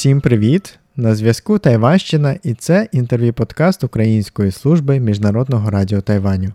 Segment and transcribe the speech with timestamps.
[0.00, 0.78] Усім привіт!
[0.96, 6.52] На зв'язку Тайванщина і це інтерв'ю подкаст Української служби Міжнародного радіо Тайваню.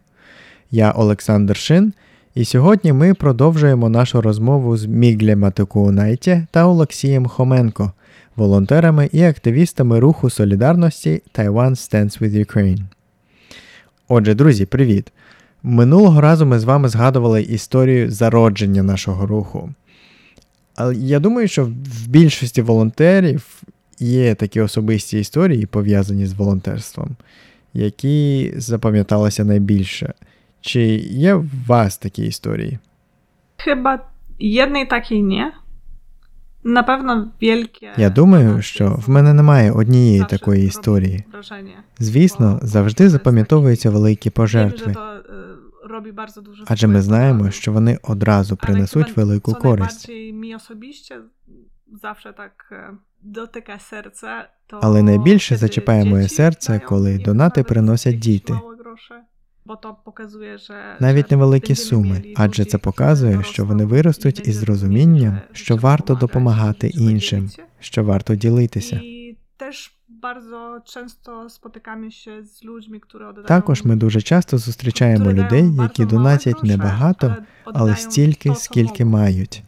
[0.71, 1.93] Я Олександр Шин,
[2.35, 7.91] і сьогодні ми продовжуємо нашу розмову з Міглі Матикуунайті та Олексієм Хоменко,
[8.35, 12.81] волонтерами і активістами руху солідарності Taiwan Stands with Ukraine.
[14.07, 15.11] Отже, друзі, привіт!
[15.63, 19.69] Минулого разу ми з вами згадували історію зародження нашого руху.
[20.75, 23.61] Але я думаю, що в більшості волонтерів
[23.99, 27.15] є такі особисті історії, пов'язані з волонтерством,
[27.73, 30.13] які запам'яталися найбільше.
[30.61, 32.79] Чи є у вас такі історії?
[33.67, 33.99] Chyba
[34.39, 35.51] jednej takiej nie.
[36.63, 37.89] Напевно, wielkie.
[37.97, 41.23] Я думаю, що в мене немає однієї такої історії.
[41.99, 44.95] Звісно, завжди запам'ятовуються великі пожертви.
[46.67, 50.11] Адже ми знаємо, що вони одразу принесуть велику користь.
[52.01, 52.53] Завжди так
[53.21, 54.49] дотика серця.
[54.69, 58.53] Але найбільше зачіпає моє серце, коли донати приносять діти.
[59.65, 65.39] Бо то показує, що навіть невеликі суми, адже це показує, що вони виростуть із розумінням,
[65.51, 68.95] що варто допомагати іншим, що варто ділитися.
[69.03, 69.94] І теж
[70.25, 76.63] bardzo często spotykamy się з людьми, які Також ми дуже часто зустрічаємо людей, які донатять
[76.63, 79.63] небагато, але стільки, скільки мають.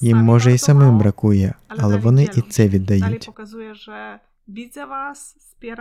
[0.00, 3.30] Їм може і самим бракує, але вони і це віддають.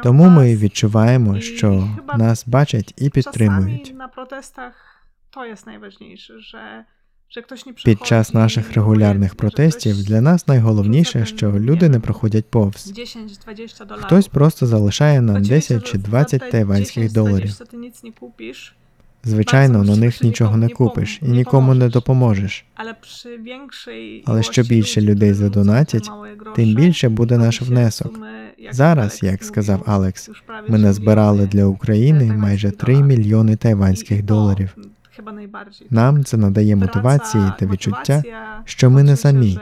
[0.03, 3.94] Тому ми відчуваємо, що нас бачать і підтримують.
[3.96, 4.74] на протестах
[5.30, 6.58] то є найважніше, що
[7.85, 12.94] під час наших регулярних протестів для нас найголовніше, що люди не проходять повз.
[13.89, 17.52] Хтось просто залишає нам 10 чи 20 тайванських доларів.
[19.23, 22.66] Звичайно, на них нічого не купиш і нікому не допоможеш.
[24.25, 26.09] Але що більше людей задонатять,
[26.55, 28.19] тим більше буде наш внесок.
[28.72, 30.29] Зараз, як сказав Алекс,
[30.68, 34.75] ми назбирали для України майже 3 мільйони тайванських доларів.
[35.90, 38.24] Нам це надає мотивації та відчуття,
[38.66, 39.59] що ми не самі,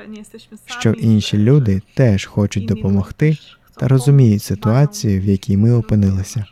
[0.66, 3.38] що інші люди теж хочуть допомогти
[3.80, 6.46] та розуміють ситуацію, в якій ми опинилися.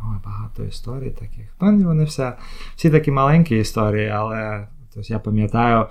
[0.00, 1.56] Ой, багато історій таких.
[1.60, 2.36] Ну, вони все,
[2.76, 5.86] всі такі маленькі історії, але тобто, я пам'ятаю,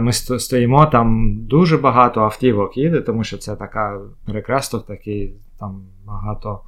[0.00, 6.60] ми стоїмо там дуже багато автівок їде, тому що це така перекресток, такий там багато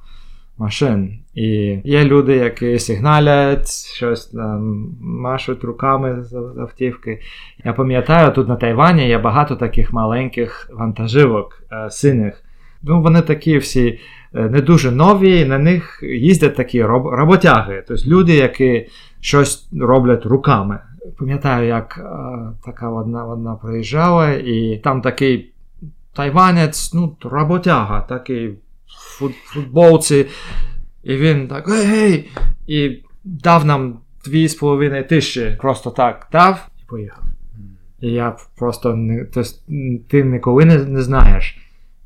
[0.57, 1.19] машин.
[1.33, 7.19] І є люди, які сигналять, щось там машуть руками з автівки.
[7.65, 12.43] Я пам'ятаю, тут на Тайвані є багато таких маленьких вантажівок е, синих.
[12.83, 13.99] Ну, Вони такі всі
[14.33, 18.87] е, не дуже нові, на них їздять такі роб, роботяги, тобто люди, які
[19.19, 20.79] щось роблять руками.
[21.19, 22.03] Пам'ятаю, як е,
[22.65, 25.51] така одна одна приїжджала, і там такий
[26.13, 28.55] тайванець, ну, роботяга, такий
[29.45, 30.25] футболці.
[31.03, 32.31] І він так гей, гей!
[32.67, 35.57] І дав нам 2,5 тисячі.
[35.59, 37.23] Просто так дав і поїхав.
[38.01, 39.49] І я просто не, тобто,
[40.07, 41.57] ти ніколи не, не знаєш.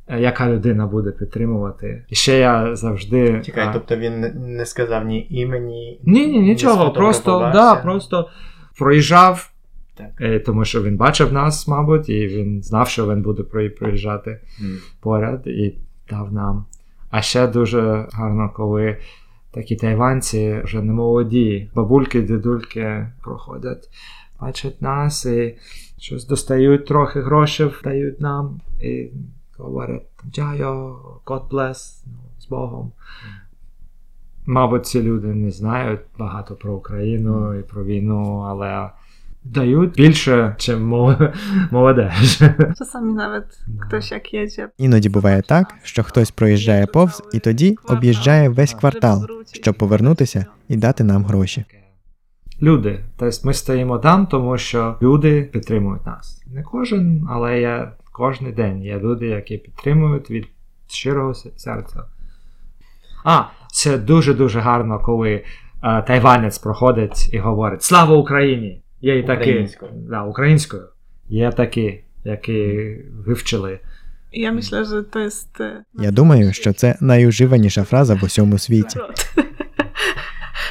[0.08, 2.06] Е, яка людина буде підтримувати.
[2.10, 3.42] І ще я завжди.
[3.46, 3.74] Чекай, а...
[3.74, 6.00] тобто він не сказав ні імені.
[6.04, 6.92] Ні, ні, нічого.
[6.92, 8.30] Просто да, просто
[8.78, 9.52] проїжджав,
[9.96, 10.08] так.
[10.22, 13.44] Е, тому що він бачив нас, мабуть, і він знав, що він буде
[13.80, 14.78] проїжджати mm.
[15.02, 15.76] поряд і
[16.10, 16.66] дав нам.
[17.09, 18.97] А ще дуже гарно, коли
[19.52, 23.90] такі тайванці вже не молоді, бабульки, дідульки проходять,
[24.42, 25.58] бачать нас і
[25.97, 29.09] щось достають трохи грошей, дають нам і
[29.58, 32.92] говорять Дяйо, God bless, ну, з Богом.
[34.46, 38.90] Мабуть, ці люди не знають багато про Україну і про війну, але
[39.44, 40.88] дають більше, чим
[41.72, 42.42] молодеж.
[42.78, 43.46] Czasami nawet
[43.88, 44.70] ktoś jak jedzie.
[44.78, 50.76] Іноді буває так, що хтось проїжджає повз і тоді об'їжджає весь квартал, щоб повернутися і
[50.78, 51.66] дати нам гроші.
[52.62, 56.44] Люди, тобто ми стоїмо там, тому що люди підтримують нас.
[56.47, 60.47] Не кожен, але я кожен день є люди, які підтримують від
[60.88, 62.03] щирого серця.
[63.26, 65.44] А, це дуже-дуже гарно, коли
[65.82, 68.82] а, тайванець проходить і говорить Слава Україні!
[69.01, 70.84] Є і такі да, українською.
[71.29, 73.79] Є такі, які вивчили.
[74.31, 75.81] Я мисля, що jest.
[75.93, 78.99] Я думаю, що це найуживаніша фраза в усьому світі.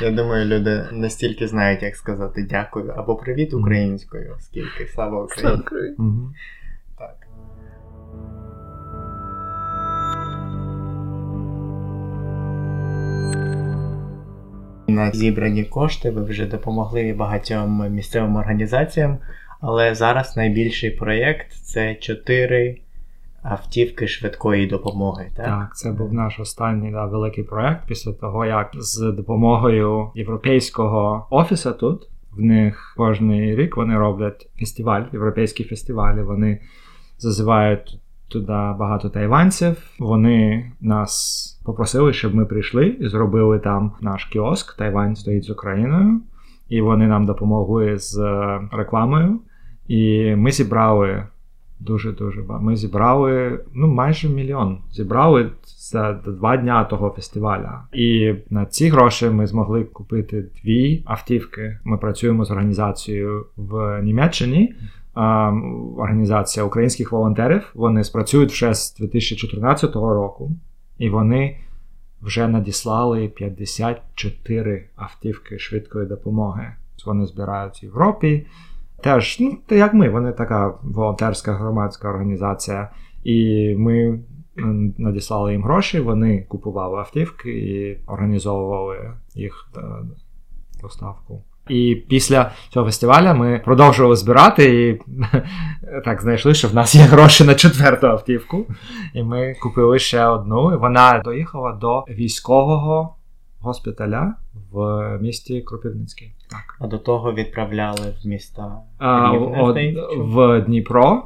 [0.03, 5.63] Я думаю, люди настільки знають, як сказати дякую або привіт українською, скільки слава Україні.
[5.99, 6.33] Угу.
[14.99, 19.19] На зібрані кошти ви вже допомогли багатьом місцевим організаціям.
[19.61, 22.81] Але зараз найбільший проєкт це 4
[23.43, 25.27] автівки швидкої допомоги.
[25.37, 31.27] Так, Так, це був наш останній да, великий проект після того, як з допомогою європейського
[31.31, 32.09] офісу тут.
[32.33, 36.23] В них кожний рік вони роблять фестиваль, європейські фестивалі.
[36.23, 36.61] Вони
[37.19, 39.77] зазивають туди багато тайванців.
[39.99, 44.77] Вони нас попросили, щоб ми прийшли і зробили там наш кіоск.
[44.77, 46.21] Тайвань стоїть з Україною,
[46.69, 49.41] і вони нам допомогли з е, рекламою.
[49.89, 51.27] І ми зібрали
[51.81, 52.65] дуже дуже багато.
[52.65, 54.79] Ми зібрали ну майже мільйон.
[54.93, 57.83] Зібрали за два дня того фестиваля.
[57.93, 61.79] І на ці гроші ми змогли купити дві автівки.
[61.85, 64.75] Ми працюємо з організацією в Німеччині.
[65.97, 67.71] Організація українських волонтерів.
[67.75, 70.51] Вони спрацюють вже з 2014 року,
[70.99, 71.57] і вони
[72.23, 76.73] вже надіслали 54 автівки швидкої допомоги.
[77.07, 78.47] Вони збирають в Європі.
[79.03, 82.91] Теж, ну, то як ми, вони така волонтерська громадська організація.
[83.25, 84.21] І ми
[84.99, 89.81] надіслали їм гроші, вони купували автівки і організовували їх е,
[90.83, 91.43] доставку.
[91.69, 95.01] І після цього фестиваля ми продовжували збирати і
[96.05, 98.67] так знайшли, що в нас є гроші на четверту автівку.
[99.15, 100.73] І ми купили ще одну.
[100.73, 103.15] І вона доїхала до військового
[103.61, 104.35] госпіталя
[104.73, 106.35] в місті Кропивницький.
[106.51, 106.77] Так.
[106.81, 109.77] А до того відправляли в міста А, Рівне, от,
[110.17, 111.23] в Дніпро,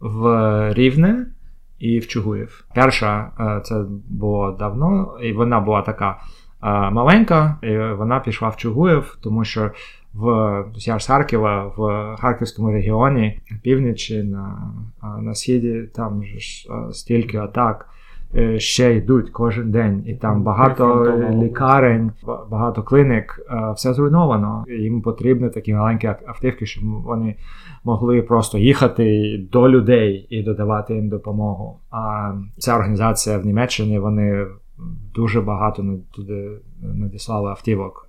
[0.00, 1.26] в Рівне
[1.78, 2.64] і в Чугуїв.
[2.74, 6.20] Перша е, це було давно, і вона була така
[6.92, 9.70] маленька, і вона пішла в Чугуїв, тому що
[10.14, 14.72] в я з Харкова, в Харківському регіоні, північі, на,
[15.20, 17.88] на східі, там ж стільки атак.
[18.34, 22.10] е, Ще йдуть кожен день, і там багато лікарень,
[22.50, 23.40] багато клиник,
[23.76, 24.64] все зруйновано.
[24.68, 27.34] Їм потрібні такі маленькі автівки, щоб вони
[27.84, 31.78] могли просто їхати до людей і додавати їм допомогу.
[31.90, 34.46] А ця організація в Німеччині вони
[35.14, 38.08] дуже багато туди надіслали автівок.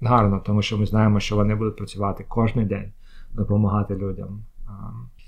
[0.00, 2.92] Гарно, тому що ми знаємо, що вони будуть працювати кожен день,
[3.32, 4.42] допомагати людям.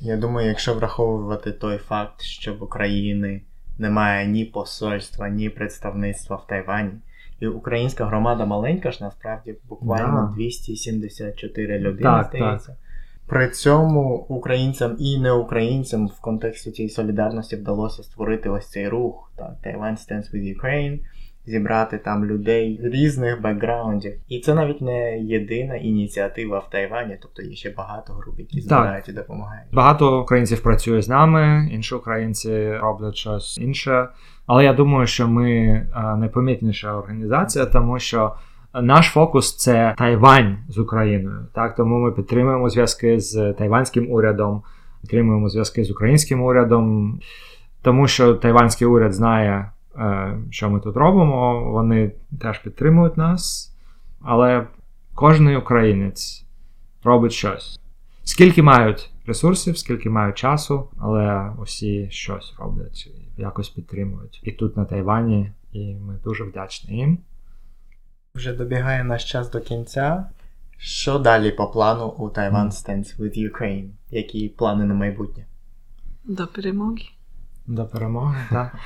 [0.00, 3.42] Я думаю, якщо враховувати той факт, що в Україні
[3.78, 6.92] немає ні посольства, ні представництва в Тайвані.
[7.40, 10.34] І українська громада маленька ж насправді буквально Да.
[10.36, 12.76] 274 людини, Так, здається.
[13.26, 19.50] При цьому українцям і неукраїнцям в контексті цієї солідарності вдалося створити ось цей рух, так,
[19.64, 20.98] Taiwan Stands with Ukraine,
[21.46, 24.12] зібрати там людей різних бекграундів.
[24.28, 29.08] І це навіть не єдина ініціатива в Тайвані, тобто є ще багато груп, які збирають
[29.08, 29.68] і допомагають.
[29.72, 34.08] Багато українців працює з нами, інші українці роблять щось інше.
[34.46, 35.86] Але я думаю, що ми е,
[36.16, 38.34] найпомітніша організація, тому що
[38.82, 41.46] наш фокус це Тайвань з Україною.
[41.52, 44.62] Так, тому ми підтримуємо зв'язки з тайванським урядом,
[45.00, 47.18] підтримуємо зв'язки з українським урядом,
[47.82, 51.70] тому що тайванський уряд знає, е, що ми тут робимо.
[51.70, 53.70] Вони теж підтримують нас.
[54.22, 54.66] Але
[55.14, 56.44] кожен українець
[57.04, 57.80] робить щось.
[58.22, 64.40] Скільки мають ресурсів, скільки мають часу, але усі щось роблять, якось підтримують.
[64.44, 67.18] І тут на Тайвані, і ми дуже вдячні їм.
[68.34, 70.24] Вже добігає наш час до кінця.
[70.78, 73.88] Що далі по плану у Taiwan Stands with Ukraine?
[74.10, 75.44] Які плани на майбутнє?
[76.24, 77.02] До перемоги.
[77.66, 78.76] До перемоги, так.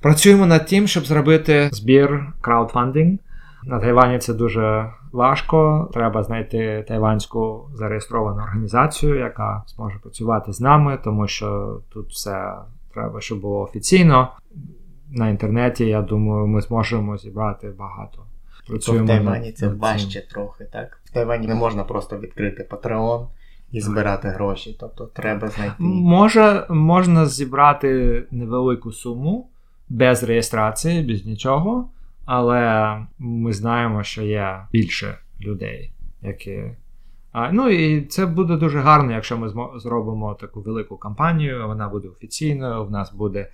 [0.00, 3.18] Працюємо над тим, щоб зробити збір краудфандинг.
[3.64, 5.90] На Тайвані це дуже важко.
[5.92, 12.54] Треба знайти тайванську зареєстровану організацію, яка зможе працювати з нами, тому що тут все
[12.92, 14.28] треба, щоб було офіційно.
[15.16, 18.26] На інтернеті, я думаю, ми зможемо зібрати багато.
[18.86, 19.78] То в Тайвані це цим.
[19.78, 21.00] важче трохи, так?
[21.04, 23.26] В Тайвані не можна просто відкрити Patreon
[23.72, 24.76] і збирати гроші.
[24.80, 25.74] Тобто треба знайти.
[25.78, 29.50] Може, можна зібрати невелику суму
[29.88, 31.88] без реєстрації, без нічого,
[32.24, 35.92] але ми знаємо, що є більше людей,
[36.22, 36.62] які.
[37.32, 42.08] А, ну і це буде дуже гарно, якщо ми зробимо таку велику кампанію, вона буде
[42.08, 43.48] офіційною, в нас буде.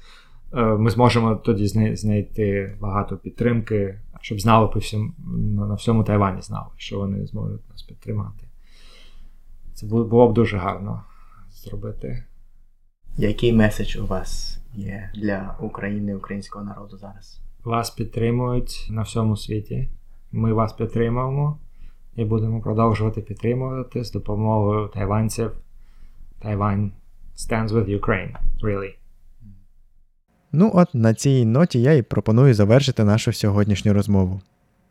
[0.54, 1.66] Е, Ми зможемо тоді
[1.97, 5.12] знайти багато підтримки, щоб знали по всьому
[5.69, 8.45] на всьому Тайвані знали, що вони зможуть нас підтримати.
[9.75, 11.02] Це було б дуже гарно
[11.50, 12.25] зробити.
[13.16, 17.40] Який меседж у вас є для України українського народу зараз?
[17.64, 19.88] Вас підтримують на всьому світі.
[20.33, 21.59] Ми вас підтримуємо
[22.16, 25.50] і будемо продовжувати підтримувати з допомогою тайванців.
[26.42, 26.92] Тайвань
[27.37, 29.00] stands with Ukraine, really.
[30.52, 34.40] Ну от на цій ноті я і пропоную завершити нашу сьогоднішню розмову.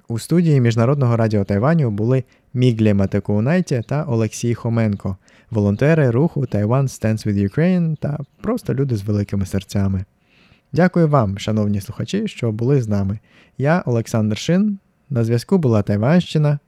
[0.08, 2.24] У студії Міжнародного радіо Тайваню були
[2.54, 5.18] Міглі Матекоунайті та Олексій Хоменко,
[5.51, 10.06] волонтери руху Taiwan Stands with Ukraine та просто люди з великими серцями.
[10.74, 13.20] Дякую вам, шановні слухачі, що були з нами.
[13.58, 14.80] Я Олександр Шин.
[15.10, 16.60] На зв'язку була Тайванщина.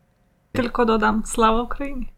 [0.53, 2.11] Tylko dodam, слава Україні!